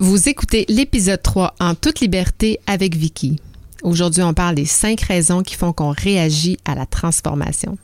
[0.00, 3.40] Vous écoutez l'épisode 3 en toute liberté avec Vicky.
[3.82, 7.76] Aujourd'hui, on parle des cinq raisons qui font qu'on réagit à la transformation.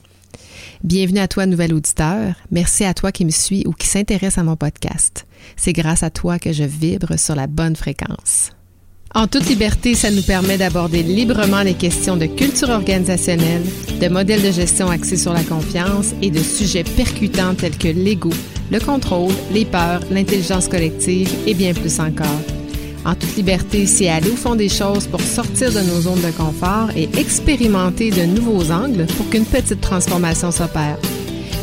[0.82, 2.34] Bienvenue à toi, nouvel auditeur.
[2.50, 5.26] Merci à toi qui me suis ou qui s'intéresse à mon podcast.
[5.56, 8.52] C'est grâce à toi que je vibre sur la bonne fréquence.
[9.14, 13.62] En toute liberté, ça nous permet d'aborder librement les questions de culture organisationnelle,
[14.00, 18.30] de modèles de gestion axés sur la confiance et de sujets percutants tels que l'ego,
[18.70, 22.26] le contrôle, les peurs, l'intelligence collective et bien plus encore.
[23.06, 26.30] En toute liberté, c'est aller au fond des choses pour sortir de nos zones de
[26.30, 30.98] confort et expérimenter de nouveaux angles pour qu'une petite transformation s'opère.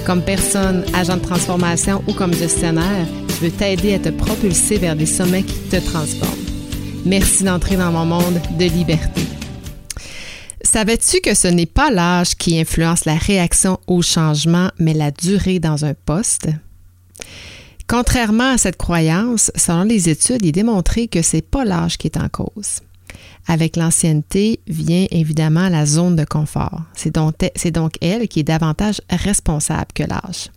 [0.05, 4.95] Comme personne, agent de transformation ou comme gestionnaire, je veux t'aider à te propulser vers
[4.95, 6.44] des sommets qui te transforment.
[7.05, 9.21] Merci d'entrer dans mon monde de liberté.
[10.63, 15.59] Savais-tu que ce n'est pas l'âge qui influence la réaction au changement, mais la durée
[15.59, 16.47] dans un poste?
[17.87, 21.97] Contrairement à cette croyance, selon les études, il est démontré que ce n'est pas l'âge
[21.97, 22.81] qui est en cause.
[23.47, 26.81] Avec l'ancienneté vient évidemment la zone de confort.
[26.95, 27.35] C'est donc,
[27.71, 30.49] donc elle qui est davantage responsable que l'âge.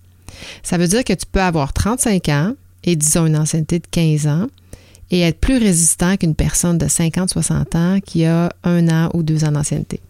[0.62, 4.26] Ça veut dire que tu peux avoir 35 ans et disons une ancienneté de 15
[4.26, 4.46] ans
[5.10, 9.44] et être plus résistant qu'une personne de 50-60 ans qui a un an ou deux
[9.44, 10.00] ans d'ancienneté.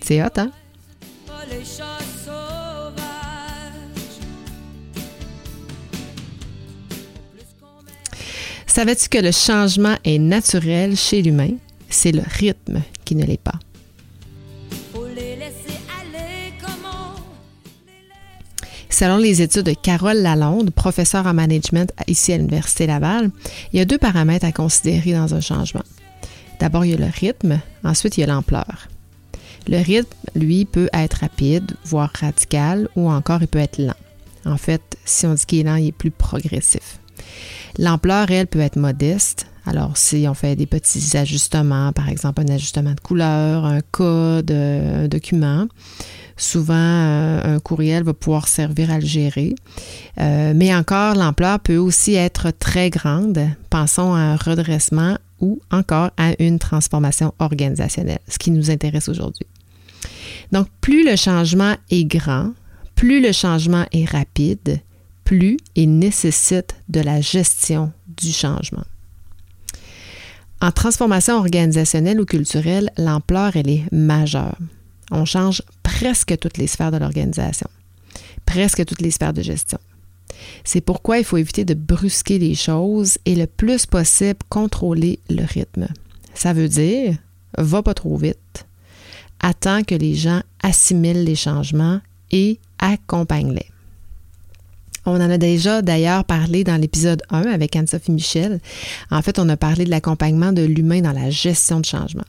[0.00, 0.50] C'est hot, hein?
[8.66, 11.50] Savais-tu que le changement est naturel chez l'humain?
[11.90, 13.58] C'est le rythme qui ne l'est pas.
[19.02, 23.32] Selon les études de Carole Lalonde, professeure en management ici à l'Université Laval,
[23.72, 25.82] il y a deux paramètres à considérer dans un changement.
[26.60, 28.86] D'abord, il y a le rythme, ensuite, il y a l'ampleur.
[29.66, 33.96] Le rythme, lui, peut être rapide, voire radical, ou encore il peut être lent.
[34.44, 37.00] En fait, si on dit qu'il est lent, il est plus progressif.
[37.78, 39.46] L'ampleur, elle, peut être modeste.
[39.64, 44.50] Alors, si on fait des petits ajustements, par exemple un ajustement de couleur, un code,
[44.50, 45.66] un document,
[46.36, 49.54] souvent euh, un courriel va pouvoir servir à le gérer.
[50.18, 53.40] Euh, mais encore, l'ampleur peut aussi être très grande.
[53.70, 59.46] Pensons à un redressement ou encore à une transformation organisationnelle, ce qui nous intéresse aujourd'hui.
[60.50, 62.52] Donc, plus le changement est grand,
[62.94, 64.80] plus le changement est rapide,
[65.24, 68.84] plus il nécessite de la gestion du changement.
[70.62, 74.56] En transformation organisationnelle ou culturelle, l'ampleur, elle est majeure.
[75.10, 77.68] On change presque toutes les sphères de l'organisation,
[78.46, 79.78] presque toutes les sphères de gestion.
[80.62, 85.44] C'est pourquoi il faut éviter de brusquer les choses et le plus possible contrôler le
[85.44, 85.88] rythme.
[86.32, 87.16] Ça veut dire,
[87.58, 88.66] va pas trop vite,
[89.40, 93.71] attends que les gens assimilent les changements et accompagne-les.
[95.04, 98.60] On en a déjà d'ailleurs parlé dans l'épisode 1 avec Anne-Sophie Michel.
[99.10, 102.24] En fait, on a parlé de l'accompagnement de l'humain dans la gestion de changement.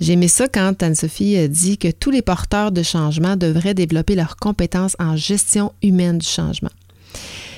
[0.00, 4.36] J'ai aimé ça quand Anne-Sophie dit que tous les porteurs de changement devraient développer leurs
[4.36, 6.70] compétences en gestion humaine du changement.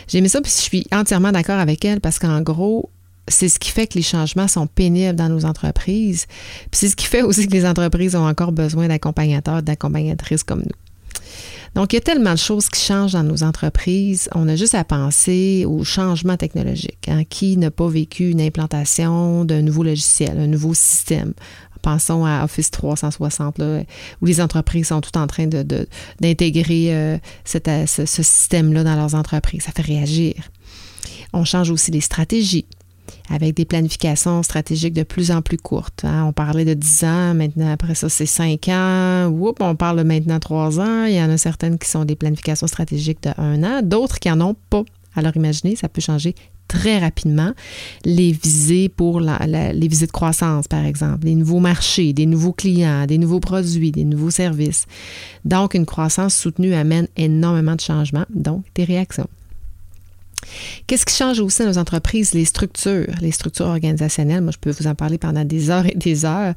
[0.08, 2.90] J'ai aimé ça, puis je suis entièrement d'accord avec elle parce qu'en gros,
[3.28, 6.26] c'est ce qui fait que les changements sont pénibles dans nos entreprises.
[6.70, 10.60] Puis c'est ce qui fait aussi que les entreprises ont encore besoin d'accompagnateurs, d'accompagnatrices comme
[10.60, 10.91] nous.
[11.74, 14.28] Donc, il y a tellement de choses qui changent dans nos entreprises.
[14.34, 17.08] On a juste à penser au changement technologique.
[17.08, 17.24] Hein.
[17.24, 21.32] Qui n'a pas vécu une implantation d'un nouveau logiciel, un nouveau système?
[21.80, 23.60] Pensons à Office 360,
[24.20, 29.14] où les entreprises sont toutes en train d'intégrer de, euh, ce, ce système-là dans leurs
[29.14, 29.62] entreprises.
[29.62, 30.34] Ça fait réagir.
[31.32, 32.66] On change aussi les stratégies
[33.30, 36.04] avec des planifications stratégiques de plus en plus courtes.
[36.04, 36.24] Hein.
[36.26, 40.38] On parlait de 10 ans, maintenant après ça c'est 5 ans, on parle de maintenant
[40.38, 41.04] 3 ans.
[41.04, 44.28] Il y en a certaines qui sont des planifications stratégiques de 1 an, d'autres qui
[44.28, 44.84] n'en ont pas.
[45.14, 46.34] Alors imaginez, ça peut changer
[46.68, 47.52] très rapidement.
[48.04, 53.04] Les visées pour les visées de croissance, par exemple, les nouveaux marchés, des nouveaux clients,
[53.06, 54.86] des nouveaux produits, des nouveaux services.
[55.44, 59.28] Donc, une croissance soutenue amène énormément de changements, donc des réactions.
[60.86, 62.34] Qu'est-ce qui change aussi dans nos entreprises?
[62.34, 64.42] Les structures, les structures organisationnelles.
[64.42, 66.54] Moi, je peux vous en parler pendant des heures et des heures.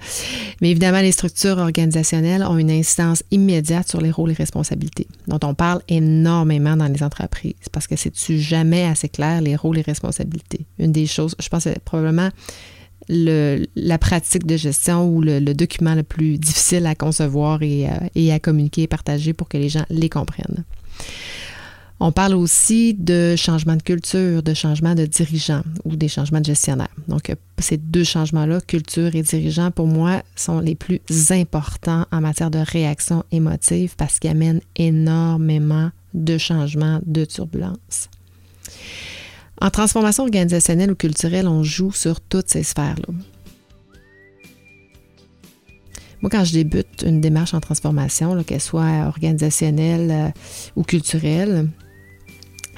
[0.62, 5.40] Mais évidemment, les structures organisationnelles ont une incidence immédiate sur les rôles et responsabilités, dont
[5.44, 9.84] on parle énormément dans les entreprises, parce que c'est-tu jamais assez clair les rôles et
[9.84, 10.66] responsabilités?
[10.80, 12.30] Une des choses, je pense, c'est probablement
[13.10, 18.34] le, la pratique de gestion ou le, document le plus difficile à concevoir et, et
[18.34, 20.64] à communiquer et partager pour que les gens les comprennent.
[22.08, 26.46] On parle aussi de changement de culture, de changement de dirigeant ou des changements de
[26.46, 26.94] gestionnaire.
[27.08, 32.52] Donc, ces deux changements-là, culture et dirigeant, pour moi, sont les plus importants en matière
[32.52, 38.12] de réaction émotive parce qu'ils amènent énormément de changements, de turbulences.
[39.60, 43.16] En transformation organisationnelle ou culturelle, on joue sur toutes ces sphères-là.
[46.22, 50.30] Moi, quand je débute une démarche en transformation, qu'elle soit organisationnelle euh,
[50.76, 51.68] ou culturelle,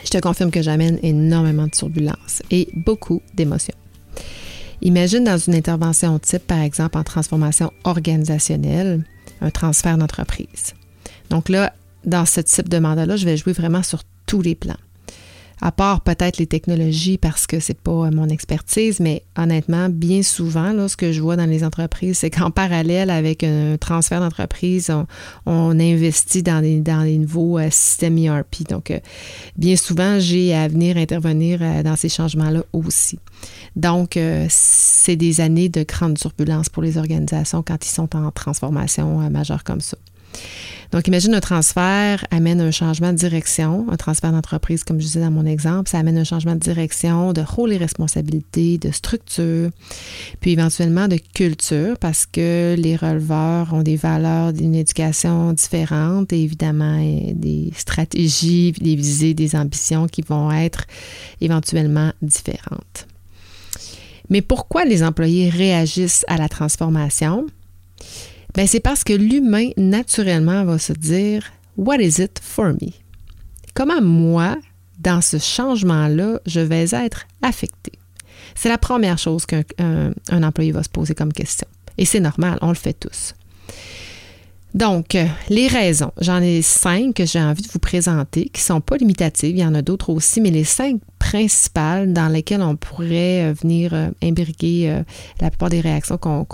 [0.07, 3.75] je te confirme que j'amène énormément de turbulences et beaucoup d'émotions.
[4.81, 9.03] Imagine dans une intervention type, par exemple en transformation organisationnelle,
[9.41, 10.73] un transfert d'entreprise.
[11.29, 11.73] Donc là,
[12.05, 14.77] dans ce type de mandat-là, je vais jouer vraiment sur tous les plans
[15.61, 20.71] à part peut-être les technologies parce que c'est pas mon expertise, mais honnêtement, bien souvent,
[20.71, 24.91] là, ce que je vois dans les entreprises, c'est qu'en parallèle avec un transfert d'entreprise,
[25.45, 28.67] on, investit dans les, nouveaux euh, systèmes ERP.
[28.69, 28.99] Donc, euh,
[29.57, 33.19] bien souvent, j'ai à venir intervenir euh, dans ces changements-là aussi.
[33.75, 34.17] Donc,
[34.49, 39.63] c'est des années de grande turbulence pour les organisations quand ils sont en transformation majeure
[39.63, 39.97] comme ça.
[40.91, 45.19] Donc, imagine un transfert amène un changement de direction, un transfert d'entreprise, comme je disais
[45.19, 49.69] dans mon exemple, ça amène un changement de direction, de rôle et responsabilité, de structure,
[50.39, 56.41] puis éventuellement de culture, parce que les releveurs ont des valeurs d'une éducation différente et
[56.41, 56.97] évidemment
[57.33, 60.85] des stratégies, des visées, des ambitions qui vont être
[61.41, 63.07] éventuellement différentes.
[64.29, 67.47] Mais pourquoi les employés réagissent à la transformation?
[68.55, 71.43] Ben, c'est parce que l'humain, naturellement, va se dire
[71.77, 72.91] What is it for me?
[73.73, 74.57] Comment moi,
[74.99, 77.91] dans ce changement-là, je vais être affecté?
[78.55, 81.67] C'est la première chose qu'un employé va se poser comme question.
[81.97, 83.35] Et c'est normal, on le fait tous.
[84.73, 88.65] Donc, euh, les raisons, j'en ai cinq que j'ai envie de vous présenter, qui ne
[88.65, 92.61] sont pas limitatives, il y en a d'autres aussi, mais les cinq principales dans lesquelles
[92.61, 95.01] on pourrait euh, venir euh, imbriquer
[95.41, 96.45] la plupart des réactions qu'on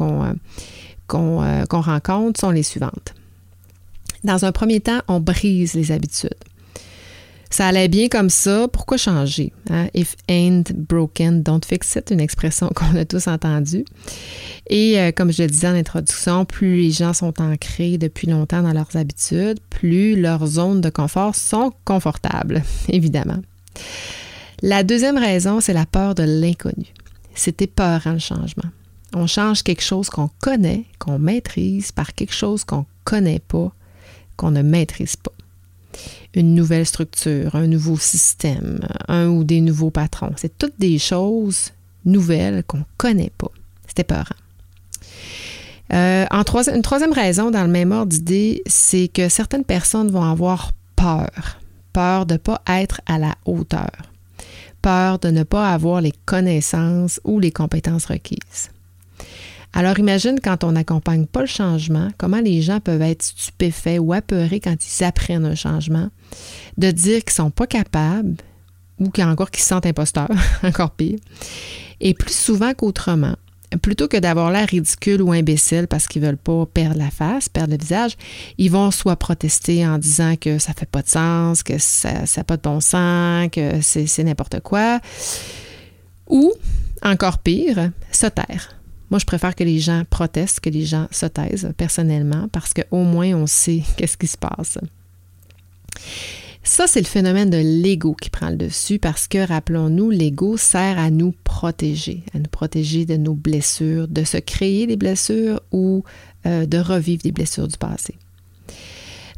[1.14, 3.14] euh, qu'on rencontre sont les suivantes.
[4.24, 6.34] Dans un premier temps, on brise les habitudes.
[7.54, 9.54] Ça allait bien comme ça, pourquoi changer?
[9.70, 9.88] Hein?
[9.94, 13.86] If ain't broken, don't fix it, une expression qu'on a tous entendue.
[14.72, 18.64] Et euh, comme je le disais en introduction, plus les gens sont ancrés depuis longtemps
[18.64, 23.38] dans leurs habitudes, plus leurs zones de confort sont confortables, évidemment.
[24.64, 26.88] La deuxième raison, c'est la peur de l'inconnu.
[27.36, 28.72] C'était peurant le changement.
[29.14, 33.72] On change quelque chose qu'on connaît, qu'on maîtrise, par quelque chose qu'on ne connaît pas,
[34.38, 35.32] qu'on ne maîtrise pas.
[36.34, 40.34] Une nouvelle structure, un nouveau système, un ou des nouveaux patrons.
[40.36, 41.72] C'est toutes des choses
[42.06, 43.52] nouvelles qu'on ne connaît pas.
[43.88, 44.26] C'était peurant.
[45.94, 50.72] Euh, une troisième raison, dans le même ordre d'idée, c'est que certaines personnes vont avoir
[50.96, 51.60] peur.
[51.92, 53.92] Peur de ne pas être à la hauteur.
[54.82, 58.72] Peur de ne pas avoir les connaissances ou les compétences requises.
[59.76, 64.14] Alors imagine quand on n'accompagne pas le changement, comment les gens peuvent être stupéfaits ou
[64.14, 66.10] apeurés quand ils apprennent un changement,
[66.78, 68.36] de dire qu'ils ne sont pas capables
[69.00, 70.30] ou encore qu'ils se sentent imposteurs,
[70.64, 71.18] encore pire.
[72.00, 73.36] Et plus souvent qu'autrement,
[73.82, 77.50] plutôt que d'avoir l'air ridicule ou imbécile parce qu'ils ne veulent pas perdre la face,
[77.50, 78.16] perdre le visage,
[78.60, 82.44] ils vont soit protester en disant que ça fait pas de sens, que ça n'a
[82.44, 85.00] pas de bon sens, que c'est n'importe quoi,
[86.30, 86.54] ou,
[87.02, 88.83] encore pire, se taire
[89.14, 93.04] moi, je préfère que les gens protestent, que les gens se taisent personnellement, parce qu'au
[93.04, 94.80] moins on sait qu'est-ce qui se passe.
[96.64, 100.98] Ça, c'est le phénomène de l'ego qui prend le dessus parce que, rappelons-nous, l'ego sert
[100.98, 106.04] à nous protéger, à nous protéger de nos blessures, de se créer des blessures ou
[106.48, 108.16] euh, de revivre des blessures du passé.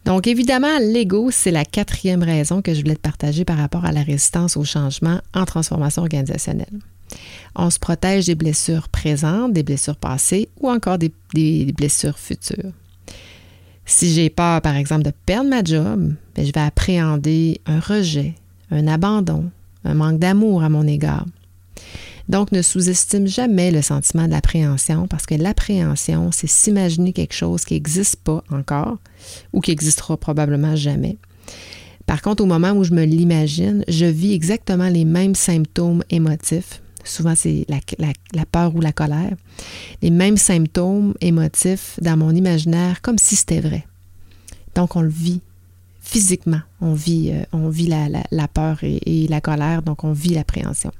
[0.05, 3.91] Donc, évidemment, l'ego, c'est la quatrième raison que je voulais te partager par rapport à
[3.91, 6.79] la résistance au changement en transformation organisationnelle.
[7.55, 11.12] On se protège des blessures présentes, des blessures passées ou encore des,
[11.74, 12.71] blessures futures.
[13.85, 18.33] Si j'ai peur, par exemple, de perdre ma job, ben, je vais appréhender un rejet,
[18.71, 19.51] un abandon,
[19.83, 21.25] un manque d'amour à mon égard.
[22.27, 27.65] Donc, ne sous-estime jamais le sentiment de l'appréhension parce que l'appréhension, c'est s'imaginer quelque chose
[27.65, 28.97] qui n'existe pas encore
[29.53, 31.17] ou qui n'existera probablement jamais.
[32.07, 36.81] Par contre, au moment où je me l'imagine, je vis exactement les mêmes symptômes émotifs,
[37.05, 39.35] Souvent, c'est la, peur ou la colère.
[40.01, 43.85] Les mêmes symptômes émotifs dans mon imaginaire, comme si c'était vrai.
[44.74, 45.41] Donc, on le vit
[46.01, 46.62] physiquement.
[46.81, 50.91] On vit, euh, on vit la, peur et, la colère, donc on vit l'appréhension.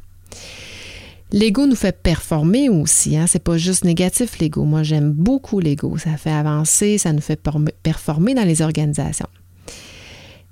[1.32, 3.18] L'ego nous fait performer aussi.
[3.18, 3.26] Hein?
[3.28, 4.64] C'est pas juste négatif, l'ego.
[4.64, 5.98] Moi, j'aime beaucoup l'ego.
[5.98, 7.40] Ça fait avancer, ça nous fait
[7.84, 9.28] performer dans les organisations.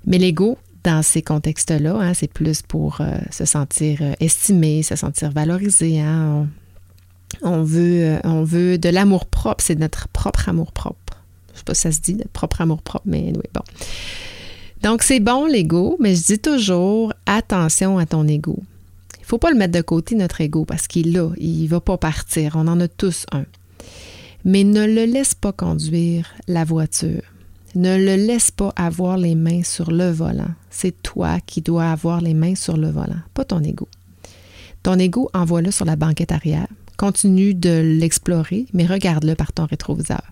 [0.06, 1.96] Mais l'ego, dans ces contextes-là.
[1.96, 6.00] Hein, c'est plus pour euh, se sentir euh, estimé, se sentir valorisé.
[6.00, 6.46] Hein.
[7.42, 10.98] On, veut, euh, on veut de l'amour propre, c'est notre propre amour propre.
[11.48, 13.62] Je ne sais pas si ça se dit, notre propre amour propre, mais oui, bon.
[14.82, 18.62] Donc, c'est bon l'ego, mais je dis toujours attention à ton ego.
[19.16, 21.62] Il ne faut pas le mettre de côté, notre ego, parce qu'il est là, il
[21.62, 22.56] ne va pas partir.
[22.56, 23.44] On en a tous un.
[24.44, 27.22] Mais ne le laisse pas conduire la voiture.
[27.74, 30.50] Ne le laisse pas avoir les mains sur le volant.
[30.70, 33.88] C'est toi qui dois avoir les mains sur le volant, pas ton ego.
[34.84, 36.68] Ton ego, envoie-le sur la banquette arrière.
[36.96, 40.22] Continue de l'explorer, mais regarde-le par ton rétroviseur.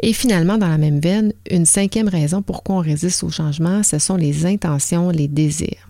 [0.00, 4.00] Et finalement, dans la même veine, une cinquième raison pourquoi on résiste au changement, ce
[4.00, 5.88] sont les intentions, les désirs.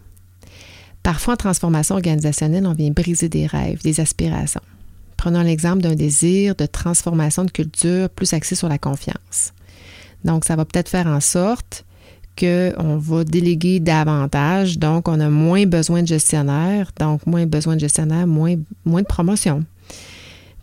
[1.03, 4.61] Parfois, en transformation organisationnelle, on vient briser des rêves, des aspirations.
[5.23, 9.53] Prenons l'exemple d'un désir de transformation de culture plus axé sur la confiance.
[10.25, 11.85] Donc, ça va peut-être faire en sorte
[12.37, 17.81] qu'on va déléguer davantage, donc on a moins besoin de gestionnaires, donc moins besoin de
[17.81, 19.65] gestionnaires, moins, moins de promotion.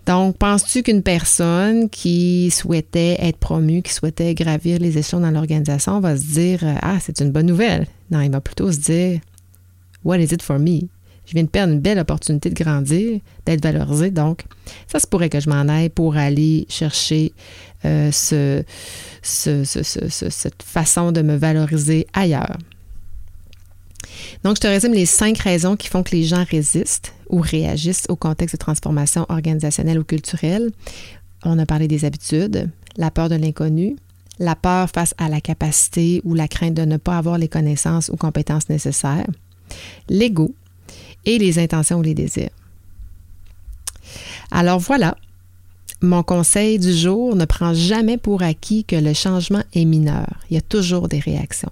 [0.05, 6.01] Donc, penses-tu qu'une personne qui souhaitait être promue, qui souhaitait gravir les échelons dans l'organisation
[6.01, 7.87] va se dire Ah, c'est une bonne nouvelle?
[8.11, 9.21] Non, il va plutôt se dire
[10.03, 10.89] What is it for me?
[11.29, 14.09] Je viens de perdre une belle opportunité de grandir, d'être valorisé.
[14.09, 14.45] Donc,
[14.87, 17.33] ça se pourrait que je m'en aille pour aller chercher
[17.85, 18.63] euh, ce,
[19.21, 22.57] cette façon de me valoriser ailleurs.
[24.43, 28.07] Donc, je te résume les cinq raisons qui font que les gens résistent ou réagissent
[28.09, 30.71] au contexte de transformation organisationnelle ou culturelle.
[31.45, 33.97] On a parlé des habitudes, la peur de l'inconnu,
[34.39, 38.09] la peur face à la capacité ou la crainte de ne pas avoir les connaissances
[38.09, 39.27] ou compétences nécessaires,
[40.09, 40.55] l'ego
[41.25, 42.49] et les intentions ou les désirs.
[44.51, 45.15] Alors voilà,
[46.01, 50.27] mon conseil du jour ne prend jamais pour acquis que le changement est mineur.
[50.49, 51.71] Il y a toujours des réactions.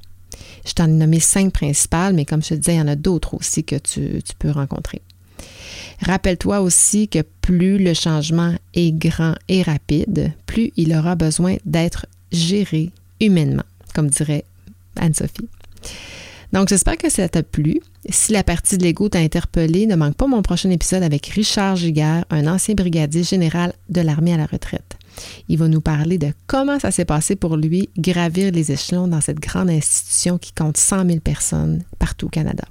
[0.66, 2.96] Je t'en ai nommé cinq principales, mais comme je te disais, il y en a
[2.96, 5.02] d'autres aussi que tu, peux rencontrer.
[6.02, 12.06] Rappelle-toi aussi que plus le changement est grand et rapide, plus il aura besoin d'être
[12.32, 13.64] géré humainement,
[13.96, 14.44] comme dirait
[14.98, 15.48] Anne-Sophie.
[16.54, 17.82] Donc, j'espère que ça t'a plu.
[18.10, 21.76] Si la partie de l'ego t'a interpellé, ne manque pas mon prochain épisode avec Richard
[21.76, 24.98] Giguère, un ancien brigadier général de l'armée à la retraite.
[25.50, 29.20] Il va nous parler de comment ça s'est passé pour lui gravir les échelons dans
[29.20, 32.64] cette grande institution qui compte 100 000 personnes partout au Canada.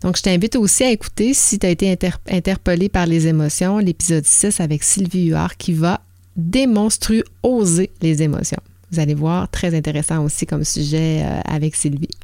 [0.00, 1.96] Donc, je t'invite aussi à écouter, si tu été
[2.30, 6.00] interpellé par les émotions, l'épisode 6 avec Sylvie Huard qui va
[6.36, 8.60] démonstruer, oser les émotions.
[8.94, 12.16] Vous allez voir, très intéressant aussi comme sujet euh, avec Sylvie.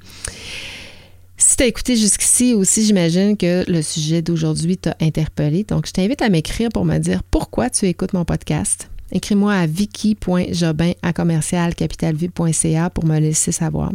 [1.36, 5.64] Si tu as écouté jusqu'ici aussi, j'imagine que le sujet d'aujourd'hui t'a interpellé.
[5.64, 8.88] Donc, je t'invite à m'écrire pour me dire pourquoi tu écoutes mon podcast.
[9.10, 13.90] Écris-moi à vicky.jobin à commercialcapitalvue.ca pour me laisser savoir.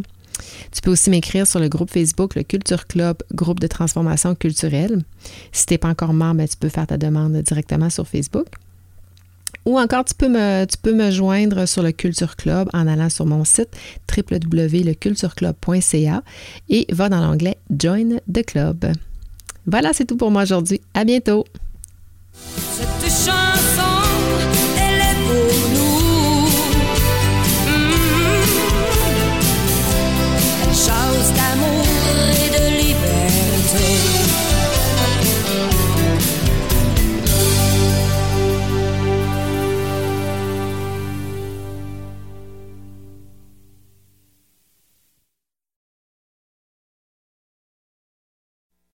[0.74, 5.06] Tu peux aussi m'écrire sur le groupe Facebook, le Culture Club, groupe de transformation culturelle.
[5.54, 8.48] Si tu n'es pas encore membre, ben, tu peux faire ta demande directement sur Facebook.
[9.66, 10.78] Ou encore, tu peux, me, tu
[11.12, 13.70] joindre sur le Culture Club en allant sur mon site
[14.16, 16.22] www.lecultureclub.ca
[16.70, 18.86] et va dans l'onglet Join the Club.
[19.66, 20.82] Voilà, c'est tout pour moi aujourd'hui.
[20.94, 21.46] À bientôt.